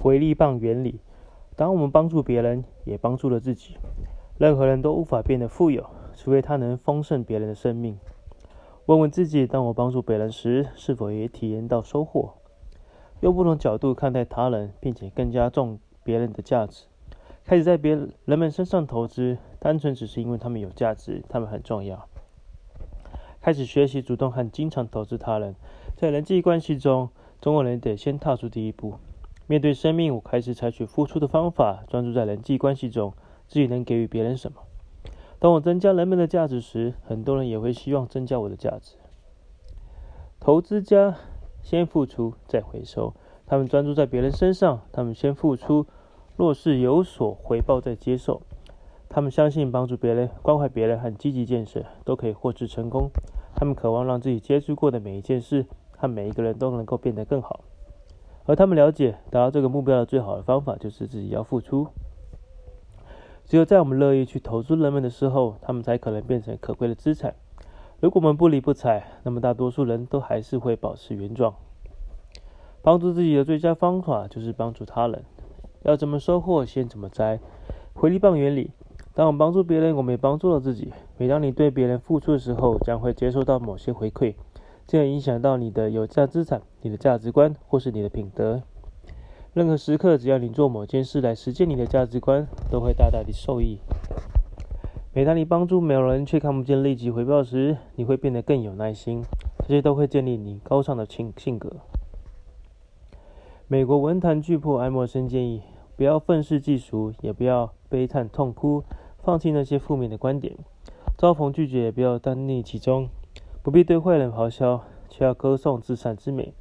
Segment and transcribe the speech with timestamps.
[0.00, 1.00] 回力棒原理：
[1.56, 3.76] 当我们帮助别人，也帮助了自己。
[4.38, 7.98] 任何人都无法变得富有，除非他能丰盛别人的生命。
[8.86, 12.34] 问问自己：当我帮助别人时，是否也体验到收获？
[13.20, 16.86] 用不同角度看待他人，并且更加重别人的价值。
[17.44, 22.06] 开始在别人们身上投资，单纯只是因为他们有价值，他们很重要。
[23.40, 25.56] 开始学习主动和经常投资他人，
[25.96, 27.08] 在人际关系中，
[27.40, 28.94] 中国人得先踏出第一步。
[29.50, 33.14] 面对生命，我开始采取付出的方法，专注在人际关系中，
[33.46, 34.58] 自己能给予别人什么。
[35.38, 38.96] 当我增加人们的价值时，很多人也会希望增加我的价值。
[40.38, 41.16] 投资家
[41.62, 43.14] 先付出再回收，
[43.46, 45.86] 他们专注在别人身上，他们先付出。
[46.36, 48.42] 若是有所回报再接受，
[49.08, 53.08] 他们相信帮助别人、关怀别人和积极建设都可以获知成功。
[53.56, 55.64] 他们渴望让自己接触过的每一件事
[55.96, 57.64] 和每一个人都能够变得更好，
[58.48, 61.88] 而他们了解达到这个目标的最好的方法就是自己要付出。
[63.44, 67.34] 只有在我们乐意去投资人们的时候，他们才可能变成可贵的资产。
[68.00, 71.54] 如果我们不理不睬，那么大多数人都还是会保持原状。
[72.80, 75.22] 帮助自己的最佳方法就是帮助他人。
[75.82, 77.40] 要怎么收获，先怎么摘。
[77.92, 78.70] 回力棒原理：
[79.12, 80.90] 当我们帮助别人，我们也帮助了自己。
[81.18, 84.34] 每当你对别人付出的时候，将会接受到某些回馈，
[84.88, 88.62] 这样影响到你的有价资产、你的价值观或是你的品德。
[89.52, 93.80] 任何时刻，只要你做某件事来实践你的价值观，都会大大的受益。
[95.12, 99.22] 每当你帮助某人却看不见立即回报时，你会变得更有耐心。
[99.60, 101.70] 这些都会建立你高尚的性性格。
[103.66, 105.62] 美国文坛巨擘艾默生建议。
[105.96, 108.84] 不要愤世嫉俗，也不要悲叹痛哭，
[109.18, 110.56] 放弃那些负面的观点。
[111.18, 113.10] 遭逢拒绝，也不要单溺其中。
[113.68, 116.54] 不必对坏人咆哮，却要歌颂至善之美。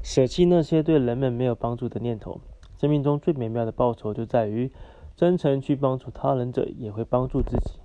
[0.00, 2.40] 舍弃那些对人们没有帮助的念头。
[2.78, 4.70] 生命中最美妙的报酬，就在于
[5.16, 7.80] 真诚去帮助他人者，也会帮助自己。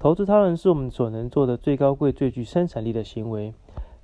[0.00, 3.54] 投资他人是我们所能做的最高贵、最具生产力的行为。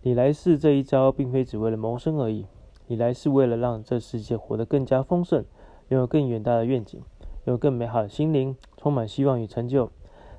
[0.03, 2.47] 你来世这一招，并非只为了谋生而已，
[2.87, 5.45] 你来是为了让这世界活得更加丰盛。
[5.89, 7.03] 拥有更远大的愿景，
[7.47, 9.91] 有更美好的心灵，充满希望与成就。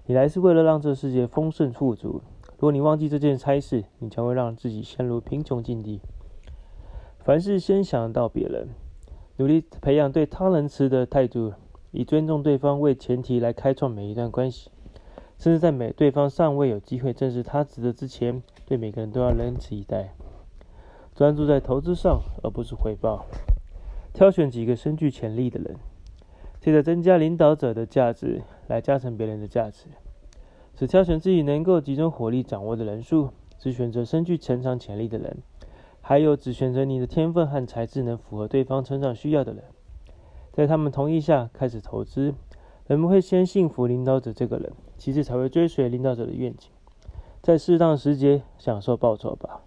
[0.06, 2.22] 你来是为了让这世界丰盛富足。
[2.60, 6.02] 如果你忘记这件差事，你将会让自己陷入贫穷境地。
[7.20, 8.68] 凡事先想到别人，
[9.38, 11.54] 努力培养对他人持的态度，
[11.92, 14.70] 以尊重对方为前提来开创每一段关系。
[15.38, 20.14] 甚至在每对方尚未有机会正视他值得之前，对每个人都要仁慈以待。
[21.16, 23.26] 专注在投资上，而不是回报。
[24.12, 25.78] 挑选几个深具潜力的人，
[26.60, 29.86] 借着增加领导者的价值来加成别人的价值。
[30.80, 35.40] 只挑选自己能够集中火力掌握的人数，只选择身具成长潜力的人，
[36.00, 39.62] 还有只选择你的天分和才智能符合对方成长需要的人。
[40.54, 42.34] 在他们同意下开始投资，
[42.88, 46.72] 人们会先信服领导者这个人，其次才会追随领导者的愿景。
[47.42, 49.60] 在适当时节享受报酬吧。